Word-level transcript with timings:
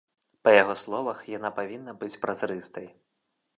Па 0.47 0.53
яго 0.61 0.75
словах, 0.83 1.19
яна 1.37 1.53
павінна 1.59 1.95
быць 2.01 2.13
празрыстай. 2.25 2.91